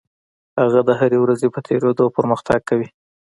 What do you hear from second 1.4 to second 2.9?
په تېرېدو پرمختګ کوي.